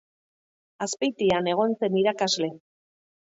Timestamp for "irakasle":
2.05-2.51